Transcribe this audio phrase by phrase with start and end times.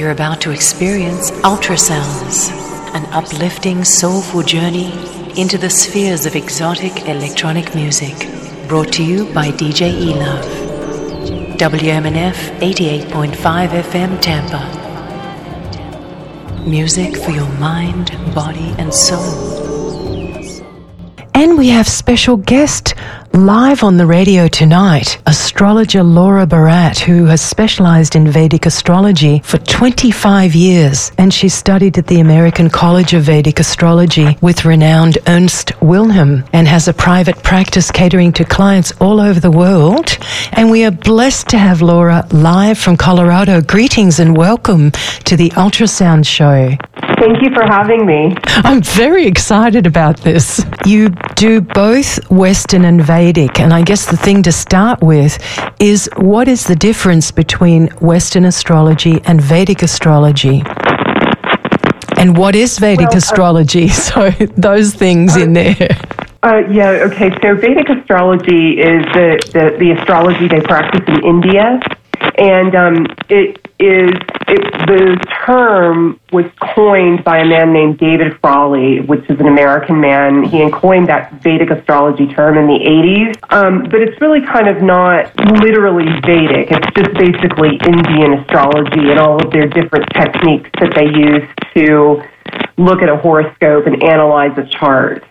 [0.00, 2.50] You're about to experience ultrasounds,
[2.94, 4.94] an uplifting, soulful journey
[5.38, 8.16] into the spheres of exotic electronic music.
[8.66, 10.46] Brought to you by DJ E-Love.
[11.58, 14.64] WMNF 88.5 FM Tampa.
[16.66, 19.50] Music for your mind, body, and soul.
[21.34, 22.94] And we have special guest
[23.32, 29.58] live on the radio tonight, astrologer Laura Barat, who has specialized in Vedic astrology for
[29.58, 31.12] 25 years.
[31.16, 36.66] And she studied at the American College of Vedic Astrology with renowned Ernst Wilhelm and
[36.66, 40.18] has a private practice catering to clients all over the world.
[40.52, 43.60] And we are blessed to have Laura live from Colorado.
[43.60, 44.90] Greetings and welcome
[45.24, 46.76] to the Ultrasound Show.
[47.18, 48.34] Thank you for having me.
[48.46, 50.64] I'm very excited about this.
[50.86, 55.38] You do both Western and Vedic, and I guess the thing to start with
[55.78, 60.62] is what is the difference between Western astrology and Vedic astrology?
[62.16, 63.88] And what is Vedic well, uh, astrology?
[64.10, 65.88] So, those things uh, in there.
[66.42, 67.30] Uh, yeah, okay.
[67.42, 71.80] So, Vedic astrology is the, the, the astrology they practice in India
[72.38, 74.12] and um, it is
[74.46, 80.44] the term was coined by a man named David Frawley, which is an American man.
[80.44, 84.82] He coined that Vedic astrology term in the 80s, um, but it's really kind of
[84.82, 86.68] not literally Vedic.
[86.70, 92.22] It's just basically Indian astrology and all of their different techniques that they use to
[92.76, 95.24] look at a horoscope and analyze a chart.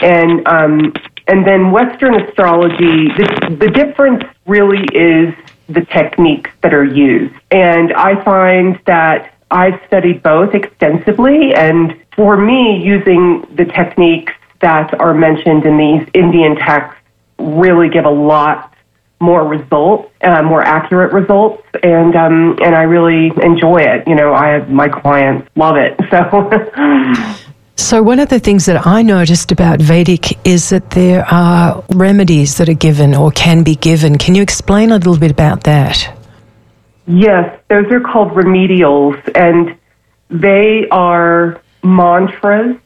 [0.00, 0.92] And um,
[1.28, 5.32] and then Western astrology, the, the difference really is
[5.74, 7.34] the techniques that are used.
[7.50, 14.98] And I find that I've studied both extensively, and for me, using the techniques that
[15.00, 17.00] are mentioned in these Indian texts
[17.38, 18.72] really give a lot
[19.20, 24.06] more results, uh, more accurate results, and um, and I really enjoy it.
[24.08, 25.98] You know, I have my clients love it.
[26.10, 27.38] So.
[27.76, 32.58] So, one of the things that I noticed about Vedic is that there are remedies
[32.58, 34.18] that are given or can be given.
[34.18, 36.18] Can you explain a little bit about that?
[37.06, 39.76] Yes, those are called remedials, and
[40.28, 42.76] they are mantras.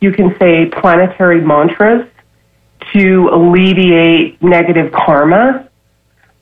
[0.00, 2.06] You can say planetary mantras
[2.92, 5.68] to alleviate negative karma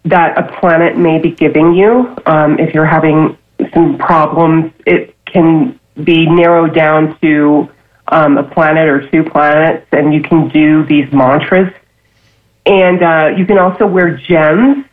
[0.05, 2.17] that a planet may be giving you.
[2.27, 3.37] Um, if you're having
[3.75, 7.71] some problems, it can be narrowed down to
[8.11, 11.73] um, a planet or two planets, and you can do these mantras.
[12.67, 14.85] And uh, you can also wear gems,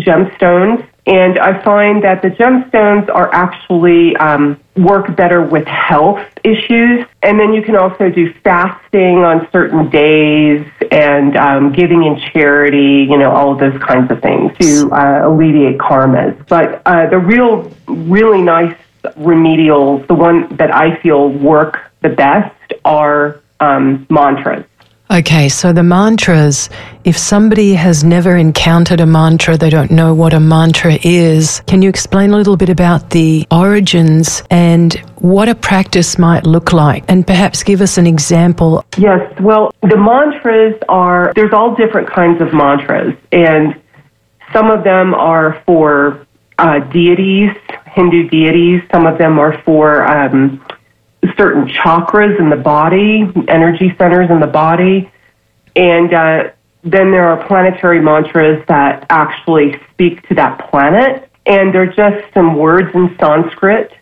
[0.00, 0.86] gemstones.
[1.06, 7.06] And I find that the gemstones are actually um, work better with health issues.
[7.22, 13.06] And then you can also do fasting on certain days and um, giving in charity,
[13.08, 16.36] you know, all of those kinds of things to uh, alleviate karmas.
[16.48, 18.76] But uh, the real, really nice
[19.16, 24.64] remedials, the one that I feel work the best are um, mantras.
[25.08, 26.68] Okay, so the mantras,
[27.04, 31.80] if somebody has never encountered a mantra, they don't know what a mantra is, can
[31.80, 37.04] you explain a little bit about the origins and what a practice might look like?
[37.08, 38.84] And perhaps give us an example.
[38.98, 43.80] Yes, well, the mantras are, there's all different kinds of mantras, and
[44.52, 46.26] some of them are for
[46.58, 47.52] uh, deities,
[47.86, 50.64] Hindu deities, some of them are for um,
[51.36, 55.10] certain chakras in the body, energy centers in the body.
[55.74, 56.50] And uh,
[56.82, 61.28] then there are planetary mantras that actually speak to that planet.
[61.44, 63.92] And they're just some words in Sanskrit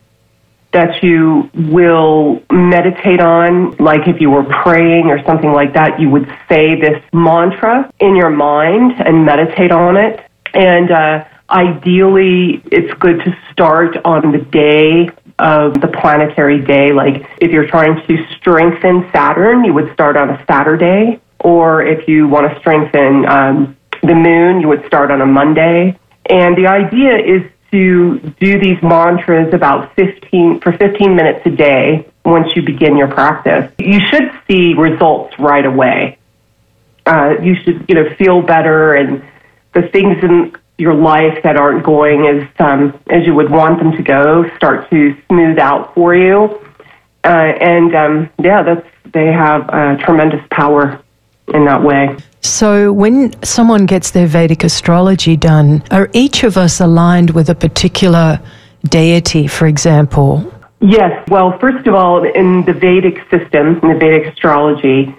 [0.71, 3.77] that you will meditate on.
[3.77, 8.15] Like if you were praying or something like that, you would say this mantra in
[8.15, 10.19] your mind and meditate on it.
[10.53, 15.09] And uh, ideally, it's good to start on the day
[15.39, 16.93] of the planetary day.
[16.93, 21.19] Like if you're trying to strengthen Saturn, you would start on a Saturday.
[21.39, 25.97] Or if you want to strengthen um, the moon, you would start on a Monday.
[26.27, 32.07] And the idea is to do these mantras about 15 for 15 minutes a day
[32.23, 33.71] once you begin your practice.
[33.77, 36.17] You should see results right away.
[37.05, 39.23] Uh, you should, you know, feel better and
[39.73, 43.91] the things in your life that aren't going as um, as you would want them
[43.93, 46.61] to go start to smooth out for you.
[47.23, 51.01] Uh, and um, yeah, that's they have uh, tremendous power
[51.53, 52.15] in that way.
[52.41, 57.55] So, when someone gets their Vedic astrology done, are each of us aligned with a
[57.55, 58.39] particular
[58.83, 60.51] deity, for example?
[60.81, 61.27] Yes.
[61.29, 65.15] Well, first of all, in the Vedic system, in the Vedic astrology,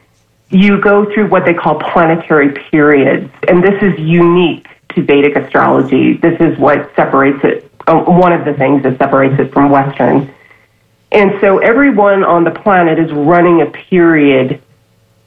[0.51, 4.66] you go through what they call planetary periods, and this is unique
[4.97, 6.15] to Vedic astrology.
[6.15, 10.35] This is what separates it uh, one of the things that separates it from Western.
[11.13, 14.61] And so everyone on the planet is running a period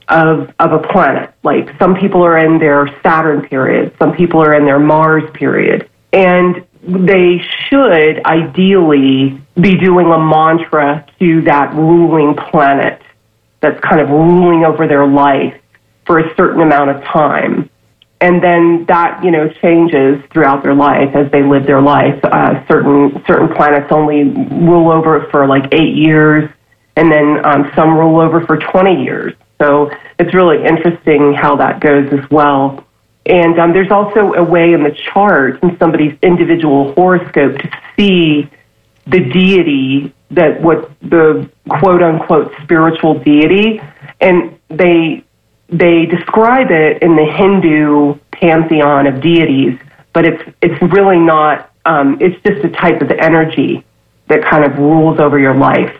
[0.09, 1.33] of, of a planet.
[1.43, 5.89] Like some people are in their Saturn period, some people are in their Mars period.
[6.11, 13.01] And they should ideally be doing a mantra to that ruling planet
[13.61, 15.59] that's kind of ruling over their life
[16.05, 17.69] for a certain amount of time.
[18.21, 22.19] And then that, you know, changes throughout their life as they live their life.
[22.23, 26.49] Uh, certain certain planets only rule over for like eight years,
[26.97, 29.33] and then um, some rule over for 20 years.
[29.61, 29.89] So
[30.19, 32.85] it's really interesting how that goes as well.
[33.25, 38.49] And um, there's also a way in the chart in somebody's individual horoscope to see
[39.05, 43.81] the deity that what the quote unquote spiritual deity,
[44.19, 45.23] and they
[45.71, 49.79] they describe it in the Hindu pantheon of deities,
[50.13, 51.71] but it's it's really not.
[51.85, 53.83] Um, it's just a type of energy
[54.27, 55.95] that kind of rules over your life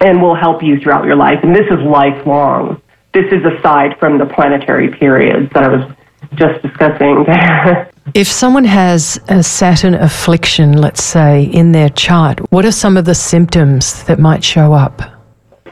[0.00, 1.38] and will help you throughout your life.
[1.42, 2.80] And this is lifelong.
[3.12, 5.92] This is aside from the planetary periods that I was
[6.34, 7.24] just discussing.
[8.14, 13.04] if someone has a Saturn affliction, let's say, in their chart, what are some of
[13.04, 15.02] the symptoms that might show up?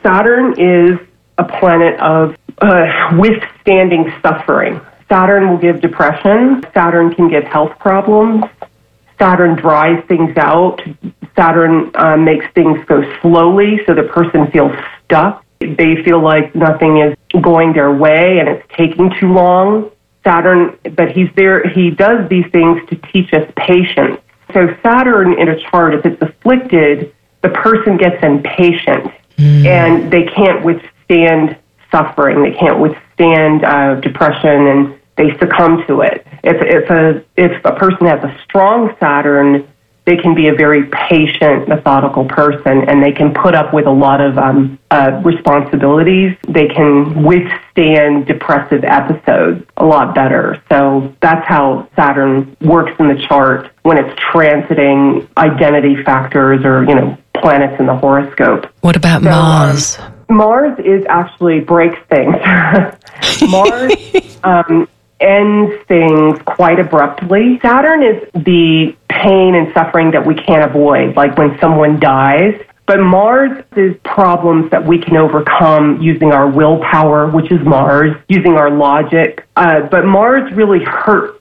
[0.02, 0.98] Saturn is
[1.38, 4.80] a planet of uh, withstanding suffering.
[5.08, 6.62] Saturn will give depression.
[6.72, 8.44] Saturn can give health problems.
[9.18, 10.80] Saturn dries things out.
[11.36, 14.72] Saturn uh, makes things go slowly, so the person feels
[15.04, 15.44] stuck.
[15.58, 19.90] They feel like nothing is going their way and it's taking too long.
[20.24, 24.20] Saturn, but he's there, he does these things to teach us patience.
[24.52, 29.66] So Saturn in a chart, if it's afflicted, the person gets impatient mm.
[29.66, 31.56] and they can't withstand
[31.90, 32.42] suffering.
[32.42, 36.26] They can't withstand uh, depression and they succumb to it.
[36.42, 39.68] If, if, a, if a person has a strong Saturn,
[40.06, 43.90] they can be a very patient, methodical person, and they can put up with a
[43.90, 46.36] lot of um, uh, responsibilities.
[46.48, 50.60] They can withstand depressive episodes a lot better.
[50.70, 56.94] So that's how Saturn works in the chart when it's transiting identity factors or, you
[56.94, 58.66] know, planets in the horoscope.
[58.80, 59.98] What about so, Mars?
[59.98, 62.36] Um, Mars is actually breaks things.
[63.50, 64.88] Mars um,
[65.20, 67.58] ends things quite abruptly.
[67.60, 72.60] Saturn is the pain and suffering that we can't avoid, like when someone dies.
[72.86, 78.54] But Mars is problems that we can overcome using our willpower, which is Mars, using
[78.54, 79.46] our logic.
[79.54, 81.40] Uh, but Mars really hurts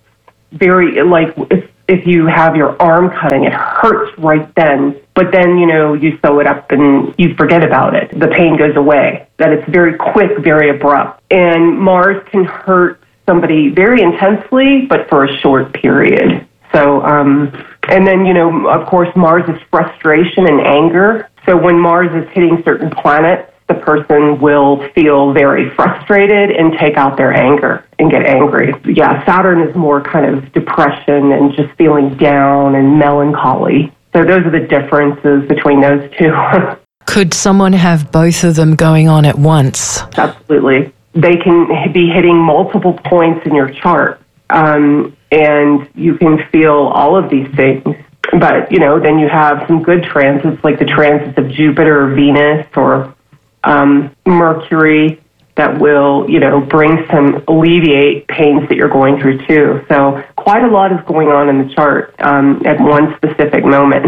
[0.51, 5.01] very, like, if, if you have your arm cutting, it hurts right then.
[5.15, 8.17] But then, you know, you sew it up and you forget about it.
[8.17, 9.27] The pain goes away.
[9.37, 11.21] That it's very quick, very abrupt.
[11.31, 16.47] And Mars can hurt somebody very intensely, but for a short period.
[16.73, 17.51] So, um,
[17.89, 21.29] and then, you know, of course, Mars is frustration and anger.
[21.47, 26.97] So when Mars is hitting certain planets, the person will feel very frustrated and take
[26.97, 28.73] out their anger and get angry.
[28.85, 33.93] Yeah, Saturn is more kind of depression and just feeling down and melancholy.
[34.13, 36.33] So those are the differences between those two.
[37.05, 40.01] Could someone have both of them going on at once?
[40.17, 44.21] Absolutely they can be hitting multiple points in your chart.
[44.49, 47.95] Um, and you can feel all of these things.
[48.31, 52.15] But, you know, then you have some good transits like the transits of Jupiter or
[52.15, 53.15] Venus or
[53.63, 55.21] um, Mercury
[55.59, 59.83] that will, you know, bring some alleviate pains that you're going through too.
[59.89, 64.05] So quite a lot is going on in the chart um, at one specific moment.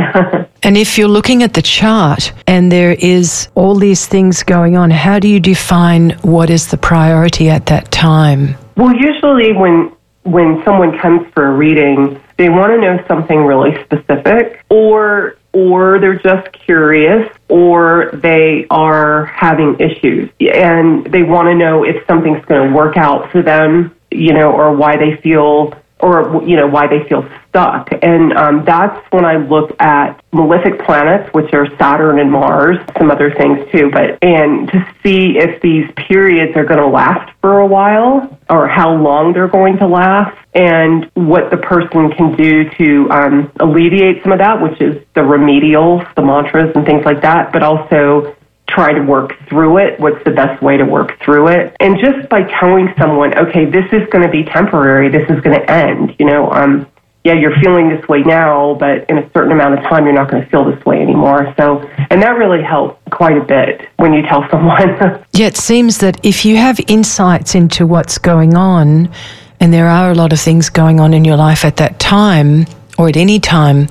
[0.63, 4.91] and if you're looking at the chart and there is all these things going on,
[4.91, 8.55] how do you define what is the priority at that time?
[8.77, 9.91] Well, usually when
[10.23, 15.99] when someone comes for a reading, they want to know something really specific or or
[15.99, 20.29] they're just curious, or they are having issues.
[20.39, 24.51] And they want to know if something's going to work out for them, you know,
[24.51, 27.89] or why they feel or you know why they feel stuck.
[28.01, 33.11] And um, that's when I look at malefic planets, which are Saturn and Mars, some
[33.11, 33.89] other things too.
[33.91, 38.67] But and to see if these periods are going to last for a while or
[38.67, 44.21] how long they're going to last, and what the person can do to um, alleviate
[44.23, 47.53] some of that, which is the remedials, the mantras, and things like that.
[47.53, 48.35] But also
[48.73, 49.99] try to work through it.
[49.99, 51.75] What's the best way to work through it?
[51.79, 55.09] And just by telling someone, okay, this is going to be temporary.
[55.09, 56.15] This is going to end.
[56.19, 56.87] You know, um,
[57.23, 60.31] yeah, you're feeling this way now, but in a certain amount of time, you're not
[60.31, 61.53] going to feel this way anymore.
[61.57, 64.97] So, and that really helps quite a bit when you tell someone.
[65.33, 69.11] yeah, it seems that if you have insights into what's going on,
[69.59, 72.65] and there are a lot of things going on in your life at that time,
[72.97, 73.87] or at any time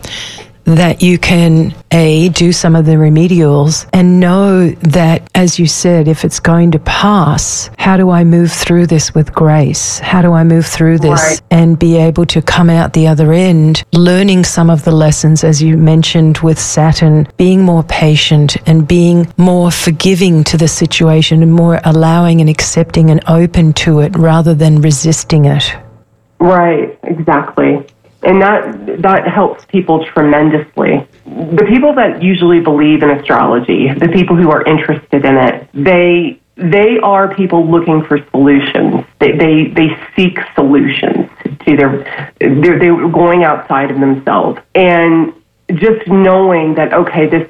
[0.76, 6.06] that you can a do some of the remedials and know that as you said
[6.08, 10.32] if it's going to pass how do i move through this with grace how do
[10.32, 11.40] i move through this Right.
[11.50, 15.62] and be able to come out the other end learning some of the lessons as
[15.62, 21.52] you mentioned with saturn being more patient and being more forgiving to the situation and
[21.52, 25.74] more allowing and accepting and open to it rather than resisting it
[26.42, 27.86] Right, exactly.
[28.22, 31.06] And that that helps people tremendously.
[31.24, 36.38] The people that usually believe in astrology, the people who are interested in it, they
[36.56, 39.06] they are people looking for solutions.
[39.20, 41.30] They they, they seek solutions
[41.64, 44.60] to their they're they're going outside of themselves.
[44.74, 45.32] And
[45.74, 47.48] just knowing that okay, this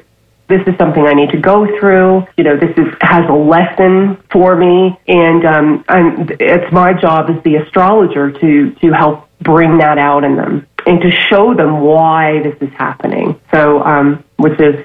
[0.50, 2.26] this is something I need to go through.
[2.36, 7.30] You know, this is has a lesson for me, and um, I'm, it's my job
[7.30, 11.80] as the astrologer to to help bring that out in them and to show them
[11.80, 13.38] why this is happening.
[13.50, 14.84] So, um, which is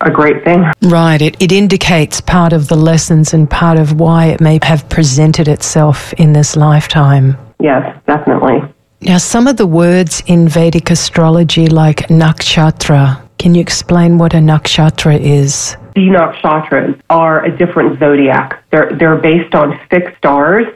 [0.00, 0.64] a great thing.
[0.82, 1.20] Right.
[1.20, 5.48] It, it indicates part of the lessons and part of why it may have presented
[5.48, 7.36] itself in this lifetime.
[7.60, 8.62] Yes, definitely.
[9.02, 14.38] Now, some of the words in Vedic astrology, like nakshatra, can you explain what a
[14.38, 15.76] nakshatra is?
[15.94, 18.64] The nakshatras are a different zodiac.
[18.70, 20.66] They're they're based on fixed stars,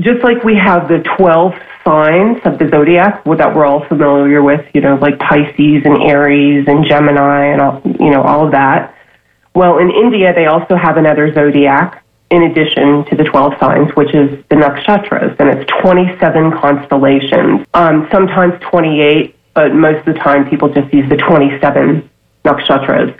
[0.00, 4.64] just like we have the twelve signs of the zodiac that we're all familiar with.
[4.74, 8.94] You know, like Pisces and Aries and Gemini and all, you know all of that.
[9.54, 14.14] Well, in India, they also have another zodiac in addition to the 12 signs, which
[14.14, 17.66] is the nakshatras, and it's 27 constellations.
[17.74, 22.10] Um, sometimes 28, but most of the time people just use the 27
[22.44, 23.16] nakshatras.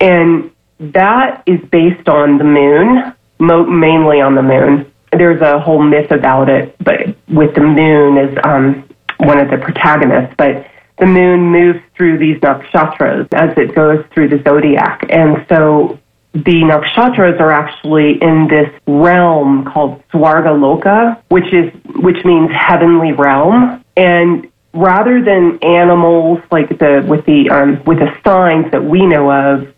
[0.00, 4.92] And that is based on the moon, mo- mainly on the moon.
[5.12, 8.88] There's a whole myth about it, but with the moon as um,
[9.18, 10.34] one of the protagonists.
[10.36, 10.66] But
[10.98, 15.06] the moon moves through these nakshatras as it goes through the zodiac.
[15.10, 15.98] And so
[16.32, 23.84] the nakshatras are actually in this realm called Swargaloka, which is which means heavenly realm.
[23.96, 29.30] And rather than animals like the with the um, with the signs that we know
[29.30, 29.72] of,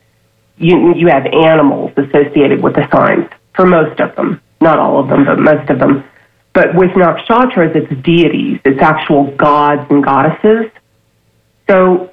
[0.56, 5.08] you you have animals associated with the signs for most of them, not all of
[5.08, 6.04] them, but most of them.
[6.52, 10.70] But with nakshatras, it's deities, it's actual gods and goddesses.
[11.68, 12.10] So,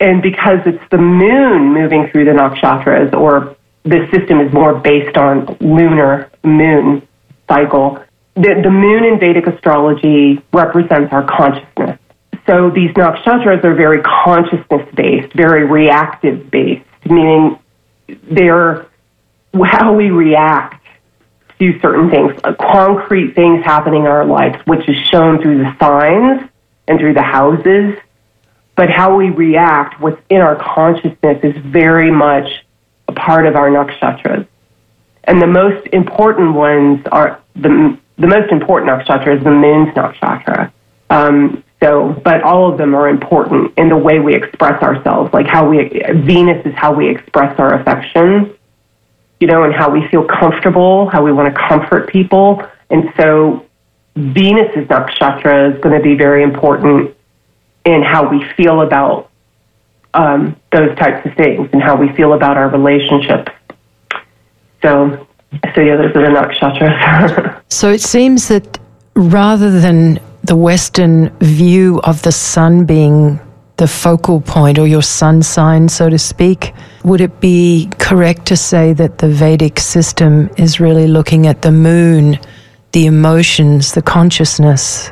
[0.00, 5.16] and because it's the moon moving through the nakshatras, or the system is more based
[5.16, 7.06] on lunar moon
[7.48, 8.02] cycle,
[8.34, 11.98] the, the moon in Vedic astrology represents our consciousness.
[12.46, 17.58] So these nakshatras are very consciousness based, very reactive based, meaning
[18.30, 18.86] they're
[19.64, 20.85] how we react
[21.58, 25.76] to certain things, uh, concrete things happening in our lives, which is shown through the
[25.78, 26.48] signs
[26.86, 27.96] and through the houses.
[28.74, 32.64] But how we react within our consciousness is very much
[33.08, 34.46] a part of our nakshatras.
[35.24, 40.70] And the most important ones are the, the most important nakshatra is the moon's nakshatra.
[41.08, 45.32] Um, so, but all of them are important in the way we express ourselves.
[45.32, 45.88] Like how we,
[46.24, 48.55] Venus is how we express our affection,
[49.40, 52.62] you know, and how we feel comfortable, how we want to comfort people.
[52.90, 53.66] And so,
[54.16, 57.14] Venus's nakshatra is going to be very important
[57.84, 59.30] in how we feel about
[60.14, 63.52] um, those types of things and how we feel about our relationships.
[64.82, 65.26] So,
[65.74, 67.62] so yeah, those are the nakshatras.
[67.68, 68.78] So it seems that
[69.14, 73.40] rather than the Western view of the sun being
[73.76, 76.72] the focal point or your sun sign, so to speak,
[77.04, 81.72] would it be correct to say that the Vedic system is really looking at the
[81.72, 82.38] moon,
[82.92, 85.10] the emotions, the consciousness?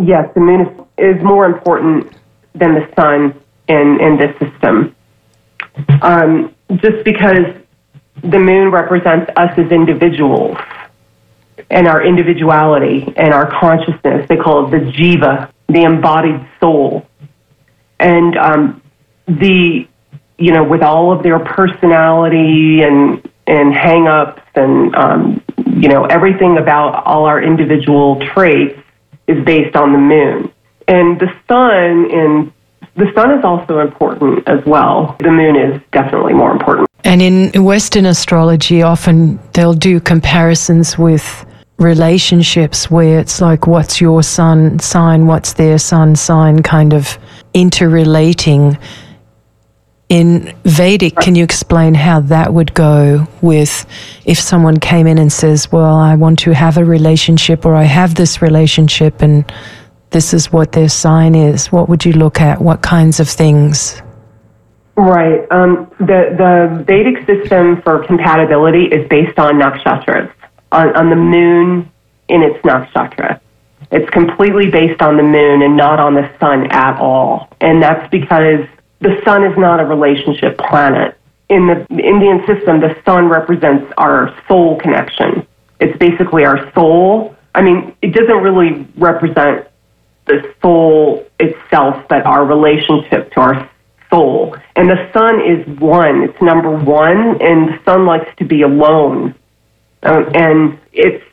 [0.00, 2.12] yes, the moon is, more important
[2.54, 4.94] than the sun in, in this system.
[6.02, 7.56] Um, just because
[8.22, 10.56] the moon represents us as individuals
[11.70, 14.26] and our individuality and our consciousness.
[14.28, 17.06] They call it the jiva, the embodied soul.
[18.02, 18.82] And um,
[19.26, 19.86] the,
[20.38, 26.04] you know, with all of their personality and, and hang ups and, um, you know,
[26.04, 28.78] everything about all our individual traits
[29.26, 30.52] is based on the moon.
[30.88, 32.52] And the sun in
[32.94, 35.16] the sun is also important as well.
[35.20, 36.88] The moon is definitely more important.
[37.04, 41.46] And in Western astrology, often they'll do comparisons with
[41.78, 47.18] relationships where it's like, what's your sun sign, what's their sun sign, kind of
[47.54, 48.78] interrelating.
[50.08, 53.86] In Vedic, can you explain how that would go with
[54.26, 57.84] if someone came in and says, Well, I want to have a relationship or I
[57.84, 59.50] have this relationship and
[60.10, 62.60] this is what their sign is, what would you look at?
[62.60, 64.02] What kinds of things?
[64.96, 65.50] Right.
[65.50, 70.30] Um, the the Vedic system for compatibility is based on nakshatras,
[70.72, 71.90] on, on the moon
[72.28, 73.40] in its nakshatra.
[73.90, 77.48] It's completely based on the moon and not on the sun at all.
[77.60, 78.66] And that's because
[79.00, 81.18] the sun is not a relationship planet.
[81.50, 85.46] In the Indian system, the sun represents our soul connection.
[85.78, 87.36] It's basically our soul.
[87.54, 89.66] I mean, it doesn't really represent
[90.26, 93.70] the soul itself, but our relationship to our
[94.08, 94.56] soul.
[94.76, 99.34] And the sun is one, it's number one, and the sun likes to be alone.
[100.02, 101.24] Um, and it's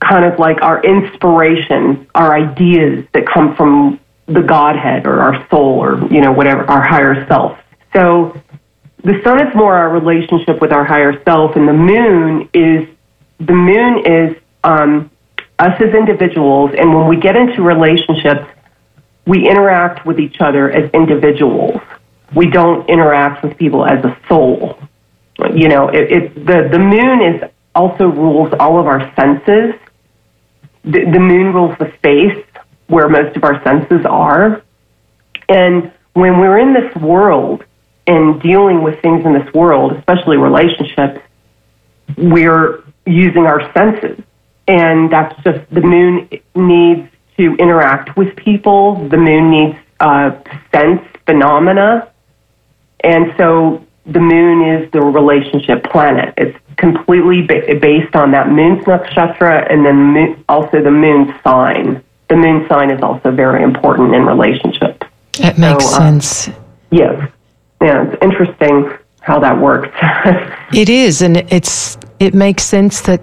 [0.00, 5.82] kind of like our inspiration, our ideas that come from the Godhead or our soul
[5.82, 7.58] or, you know, whatever, our higher self.
[7.94, 8.40] So
[9.02, 12.88] the sun is more our relationship with our higher self, and the moon is,
[13.38, 15.10] the moon is um,
[15.58, 18.46] us as individuals, and when we get into relationships,
[19.26, 21.80] we interact with each other as individuals
[22.34, 24.78] we don't interact with people as a soul.
[25.54, 29.74] You know, it, it, the the moon is also rules all of our senses.
[30.84, 32.44] The, the moon rules the space
[32.86, 34.62] where most of our senses are,
[35.48, 37.64] and when we're in this world
[38.06, 41.20] and dealing with things in this world, especially relationships,
[42.18, 44.22] we're using our senses,
[44.68, 49.08] and that's just the moon needs to interact with people.
[49.08, 50.38] The moon needs uh,
[50.70, 52.10] sense phenomena
[53.04, 56.34] and so the moon is the relationship planet.
[56.38, 62.02] It's completely ba- based on that moon's nakshatra and then moon, also the moon sign.
[62.28, 65.06] The moon sign is also very important in relationships.
[65.38, 66.50] It makes so, uh, sense.
[66.90, 67.30] Yes.
[67.82, 69.90] Yeah, it's interesting how that works.
[70.74, 73.20] it is, and it's it makes sense that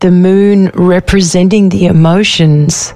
[0.00, 2.92] the moon representing the emotions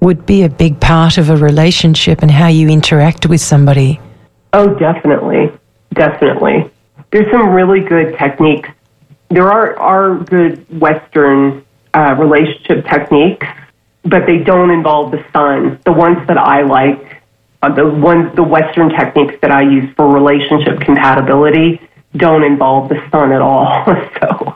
[0.00, 4.00] would be a big part of a relationship and how you interact with somebody.
[4.52, 5.52] Oh, definitely.
[5.94, 6.70] Definitely.
[7.12, 8.68] There's some really good techniques.
[9.30, 11.64] There are, are good Western
[11.94, 13.46] uh, relationship techniques,
[14.04, 15.80] but they don't involve the sun.
[15.84, 17.22] The ones that I like,
[17.62, 21.80] uh, the ones, the Western techniques that I use for relationship compatibility
[22.16, 23.84] don't involve the sun at all.
[24.20, 24.52] so,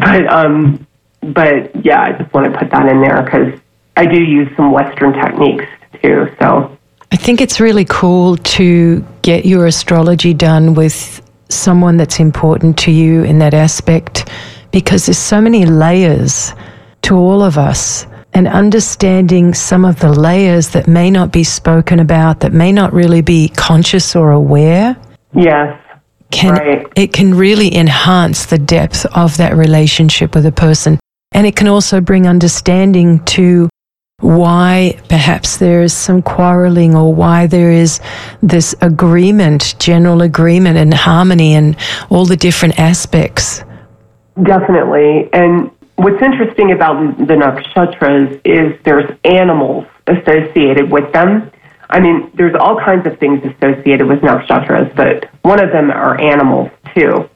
[0.00, 0.86] but, um,
[1.20, 3.60] but yeah, I just want to put that in there because
[3.96, 5.66] I do use some Western techniques
[6.02, 6.34] too.
[6.40, 6.76] So
[7.12, 11.21] I think it's really cool to get your astrology done with
[11.52, 14.28] someone that's important to you in that aspect
[14.70, 16.52] because there's so many layers
[17.02, 22.00] to all of us and understanding some of the layers that may not be spoken
[22.00, 24.96] about that may not really be conscious or aware
[25.34, 25.78] yes
[26.30, 26.86] can right.
[26.96, 30.98] it can really enhance the depth of that relationship with a person
[31.32, 33.68] and it can also bring understanding to
[34.22, 38.00] why perhaps there is some quarreling or why there is
[38.40, 41.76] this agreement, general agreement and harmony and
[42.08, 43.64] all the different aspects.
[44.40, 45.28] Definitely.
[45.32, 51.50] And what's interesting about the nakshatras is there's animals associated with them.
[51.90, 56.18] I mean, there's all kinds of things associated with nakshatras, but one of them are
[56.18, 57.28] animals too.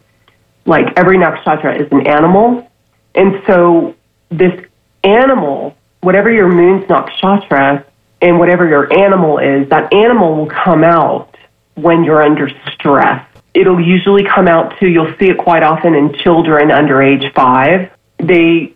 [0.65, 2.71] Like every nakshatra is an animal.
[3.15, 3.97] And so
[4.31, 4.65] this
[5.03, 5.76] animal
[6.07, 7.85] whatever your moon's nakshatra
[8.23, 11.37] and whatever your animal is, that animal will come out
[11.75, 13.27] when you're under stress.
[13.55, 14.87] It'll usually come out too.
[14.87, 17.91] You'll see it quite often in children under age five.
[18.19, 18.73] They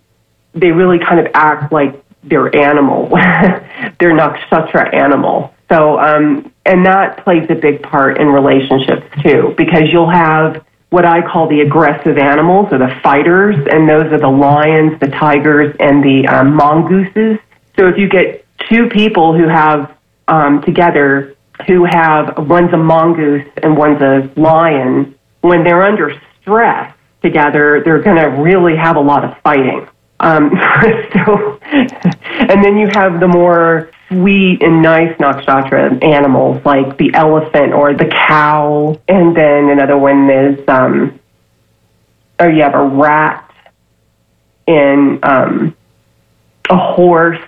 [0.55, 3.07] they really kind of act like they're animal.
[4.01, 5.55] they're nakshatra animal.
[5.71, 11.07] So um, and that plays a big part in relationships too, because you'll have what
[11.07, 15.75] I call the aggressive animals or the fighters, and those are the lions, the tigers,
[15.81, 17.39] and the um, mongooses.
[17.79, 19.97] So if you get two people who have
[20.29, 26.95] um, together who have one's a mongoose and one's a lion, when they're under stress
[27.23, 29.87] together, they're going to really have a lot of fighting.
[30.21, 30.51] Um,
[31.13, 37.73] so, and then you have the more sweet and nice nakshatra animals like the elephant
[37.73, 39.01] or the cow.
[39.09, 41.19] And then another one is, um,
[42.39, 43.47] oh, you have a rat
[44.67, 45.77] and um,
[46.69, 47.41] a horse.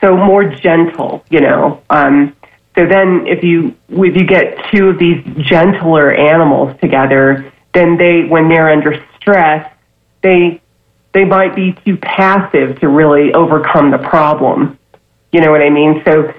[0.00, 1.82] So more gentle, you know.
[1.90, 2.34] Um,
[2.74, 8.24] so then if you if you get two of these gentler animals together, then they
[8.24, 9.70] when they're under stress,
[10.22, 10.62] they
[11.12, 14.78] they might be too passive to really overcome the problem.
[15.32, 16.02] You know what I mean?
[16.04, 16.32] So,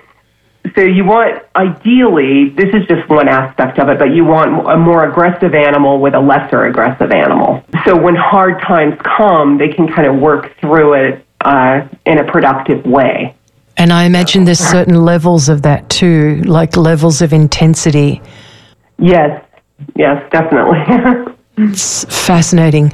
[0.76, 4.78] so you want ideally, this is just one aspect of it, but you want a
[4.78, 7.64] more aggressive animal with a lesser aggressive animal.
[7.86, 12.32] So when hard times come, they can kind of work through it uh, in a
[12.32, 13.36] productive way.
[13.78, 18.22] And I imagine there's certain levels of that too, like levels of intensity.
[19.00, 19.44] Yes,
[19.96, 21.34] yes, definitely.
[21.58, 22.92] it's fascinating.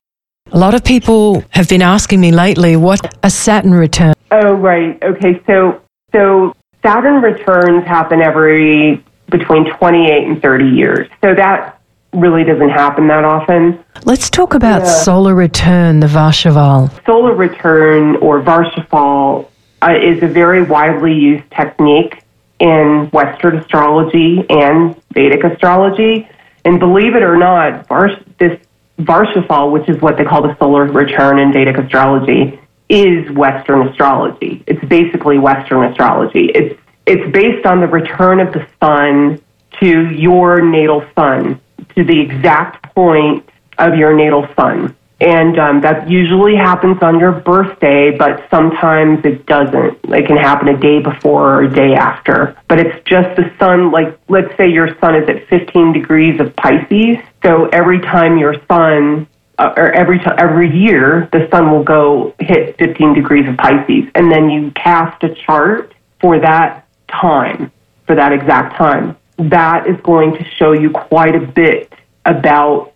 [0.52, 4.14] A lot of people have been asking me lately what a Saturn return.
[4.32, 5.02] Oh, right.
[5.04, 5.82] Okay, so
[6.18, 11.08] so Saturn returns happen every between 28 and 30 years.
[11.22, 11.80] So that
[12.14, 13.84] really doesn't happen that often.
[14.06, 15.04] Let's talk about yeah.
[15.04, 17.06] solar return, the Varshafal.
[17.06, 19.50] Solar return or Varshafal
[19.82, 22.24] uh, is a very widely used technique
[22.60, 26.28] in Western astrology and Vedic astrology.
[26.66, 28.60] And believe it or not, Varsh, this
[29.00, 34.64] Varshafal, which is what they call the solar return in Vedic astrology, is Western astrology.
[34.68, 36.52] It's basically Western astrology.
[36.54, 39.42] It's it's based on the return of the sun
[39.80, 41.62] to your natal sun,
[41.96, 43.48] to the exact point
[43.78, 44.96] of your natal sun.
[45.20, 49.98] And um, that usually happens on your birthday, but sometimes it doesn't.
[50.04, 52.56] It can happen a day before or a day after.
[52.68, 56.56] But it's just the sun, like, let's say your sun is at 15 degrees of
[56.56, 57.18] Pisces.
[57.42, 62.34] So every time your sun, uh, or every, t- every year, the sun will go
[62.40, 64.06] hit 15 degrees of Pisces.
[64.16, 67.72] And then you cast a chart for that time,
[68.06, 69.18] for that exact time.
[69.38, 71.94] That is going to show you quite a bit
[72.26, 72.94] about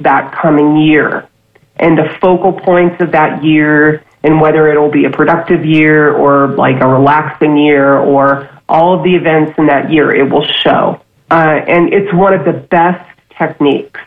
[0.00, 1.28] that coming year
[1.76, 6.48] and the focal points of that year and whether it'll be a productive year or
[6.48, 11.00] like a relaxing year or all of the events in that year, it will show.
[11.30, 13.06] Uh, and it's one of the best
[13.38, 14.00] techniques,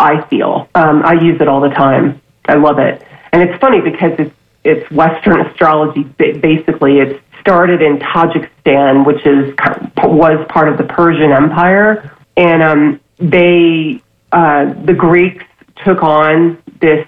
[0.00, 0.68] I feel.
[0.74, 2.20] Um, I use it all the time.
[2.46, 3.06] I love it.
[3.32, 4.34] And it's funny because it's,
[4.64, 6.04] it's Western astrology.
[6.04, 9.54] Basically, it started in Tajikistan, which is
[9.98, 15.44] was part of the Persian Empire, and um, they uh, the Greeks
[15.84, 17.06] took on this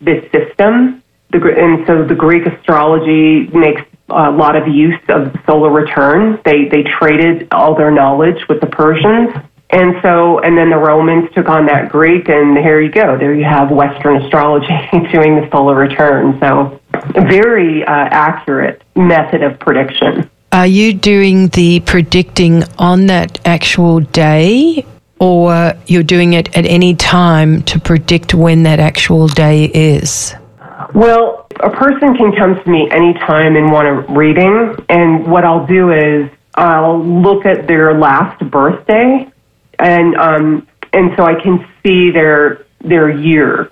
[0.00, 1.02] this system.
[1.30, 6.40] The, and so the Greek astrology makes a lot of use of solar return.
[6.44, 9.34] They they traded all their knowledge with the Persians,
[9.72, 13.16] and so and then the Romans took on that Greek, and here you go.
[13.18, 14.66] There you have Western astrology
[15.12, 16.38] doing the solar return.
[16.40, 20.30] So a very uh, accurate method of prediction.
[20.52, 24.84] Are you doing the predicting on that actual day,
[25.18, 30.34] or you're doing it at any time to predict when that actual day is?
[30.94, 35.66] Well, a person can come to me anytime and want a reading, and what I'll
[35.66, 39.31] do is I'll look at their last birthday,
[39.82, 43.70] and um, and so I can see their their year.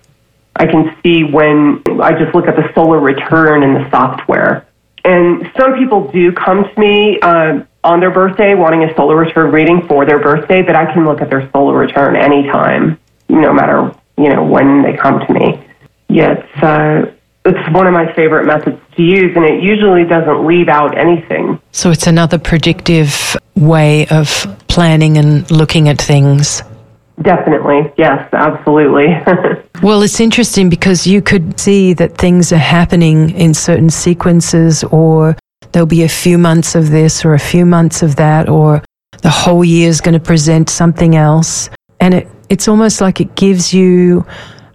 [0.56, 4.66] I can see when I just look at the solar return in the software.
[5.04, 9.50] And some people do come to me uh, on their birthday wanting a solar return
[9.50, 13.94] reading for their birthday, but I can look at their solar return anytime, no matter
[14.18, 15.66] you know when they come to me.
[16.08, 17.14] Yeah, it's uh,
[17.44, 21.60] it's one of my favorite methods to use, and it usually doesn't leave out anything.
[21.72, 26.62] So it's another predictive way of planning and looking at things.
[27.22, 29.08] Definitely, yes, absolutely.
[29.82, 35.36] well, it's interesting because you could see that things are happening in certain sequences or
[35.72, 38.82] there'll be a few months of this or a few months of that, or
[39.22, 41.68] the whole year is going to present something else.
[42.00, 44.26] And it, it's almost like it gives you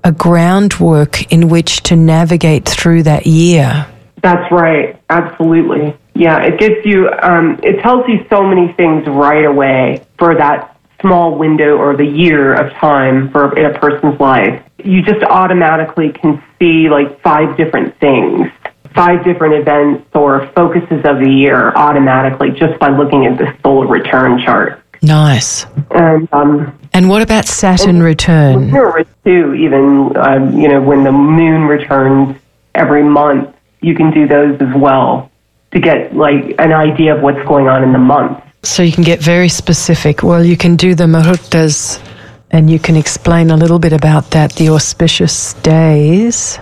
[0.05, 3.87] a groundwork in which to navigate through that year.
[4.21, 5.01] That's right.
[5.09, 5.97] Absolutely.
[6.13, 10.77] Yeah, it gives you, um, it tells you so many things right away for that
[11.01, 14.63] small window or the year of time for in a person's life.
[14.83, 18.49] You just automatically can see like five different things
[18.95, 23.85] five different events or focuses of the year automatically just by looking at the solar
[23.85, 24.81] return chart.
[25.01, 25.65] Nice.
[25.91, 28.71] And um, and what about Saturn return?
[29.23, 32.37] Too, even um, you know when the moon returns
[32.73, 35.31] every month, you can do those as well
[35.71, 38.41] to get like an idea of what's going on in the month.
[38.63, 40.23] So you can get very specific.
[40.23, 42.01] Well, you can do the muhurtas,
[42.51, 46.57] and you can explain a little bit about that, the auspicious days.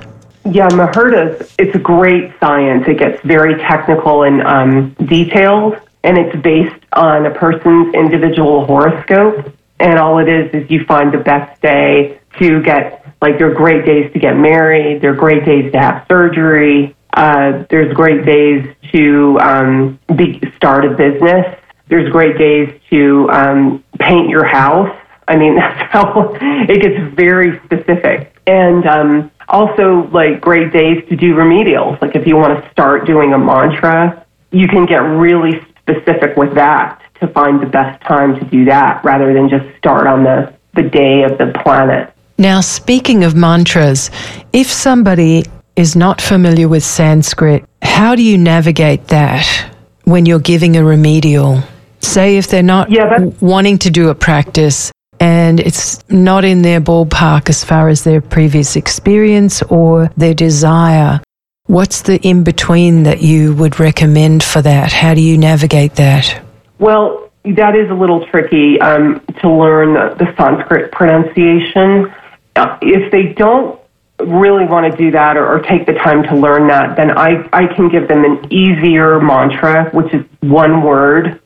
[0.46, 2.84] Yeah, Muhurtas, it's a great science.
[2.88, 9.54] It gets very technical and um, detailed, and it's based on a person's individual horoscope.
[9.80, 13.86] And all it is is you find the best day to get, like, are great
[13.86, 18.76] days to get married, there are great days to have surgery, uh, there's great days
[18.92, 21.46] to um, be, start a business,
[21.88, 24.96] there's great days to um, paint your house.
[25.28, 28.36] I mean, that's how it gets very specific.
[28.48, 32.02] And um, also, like great days to do remedials.
[32.02, 36.56] Like if you want to start doing a mantra, you can get really specific with
[36.56, 40.54] that to find the best time to do that rather than just start on the,
[40.74, 42.14] the day of the planet.
[42.38, 44.10] Now, speaking of mantras,
[44.52, 49.70] if somebody is not familiar with Sanskrit, how do you navigate that?
[50.04, 51.64] when you're giving a remedial?
[52.02, 56.82] Say if they're not Yeah, wanting to do a practice and it's not in their
[56.82, 61.22] ballpark as far as their previous experience or their desire.
[61.68, 64.92] What's the in between that you would recommend for that?
[64.92, 66.44] How do you navigate that?
[66.78, 72.14] Well, that is a little tricky um, to learn the, Sanskrit pronunciation.
[72.58, 73.80] Uh, if they don't
[74.20, 77.48] really want to do that or, or take the time to learn that, then I,
[77.54, 81.42] I can give them an easier mantra, which is one word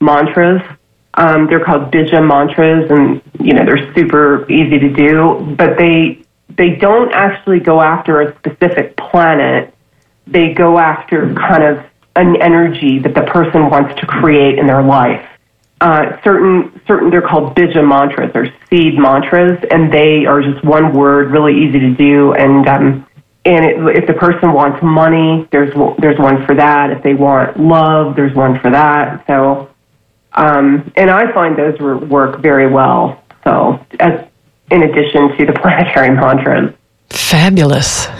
[0.00, 0.62] mantras.
[1.12, 5.54] Um, they're called Bija mantras, and you know they're super easy to do.
[5.58, 6.24] But they
[6.56, 9.74] they don't actually go after a specific planet.
[10.26, 11.84] They go after kind of
[12.16, 15.26] an energy that the person wants to create in their life.
[15.80, 20.92] Uh, certain certain they're called bija mantras or seed mantras, and they are just one
[20.92, 22.32] word, really easy to do.
[22.32, 23.06] And um,
[23.44, 26.90] and it, if the person wants money, there's there's one for that.
[26.90, 29.24] If they want love, there's one for that.
[29.28, 29.70] So,
[30.32, 33.22] um, and I find those work very well.
[33.44, 34.27] So, as
[34.70, 36.72] in addition to the planetary mantras.
[37.10, 38.08] Fabulous.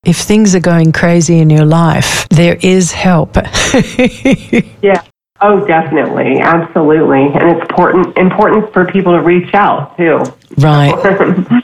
[0.05, 3.37] If things are going crazy in your life, there is help.
[4.81, 5.03] Yeah.
[5.41, 10.21] Oh, definitely, absolutely, and it's important important for people to reach out too.
[10.57, 10.93] right.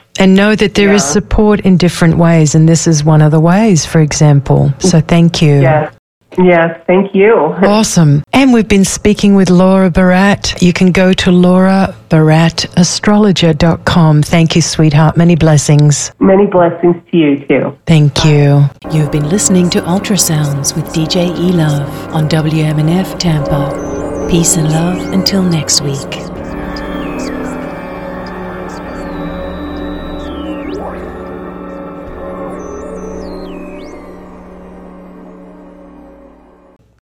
[0.18, 1.12] And know that there is Yeah.
[1.12, 2.54] support in different ways.
[2.54, 4.72] And this is one of the ways, for example.
[4.78, 5.60] So thank you.
[5.60, 5.92] Yes,
[6.38, 7.54] yes, thank you.
[7.76, 8.22] Awesome.
[8.32, 10.54] And we've been speaking with Laura Barat.
[10.62, 14.22] You can go to laurabarattastrologer.com.
[14.22, 15.16] Thank you, sweetheart.
[15.16, 16.12] Many blessings.
[16.20, 17.76] Many blessings to you too.
[17.86, 18.64] Thank you.
[18.92, 24.26] You've been listening to Ultrasounds with DJ E Love on WMNF Tampa.
[24.30, 26.35] Peace and love until next week.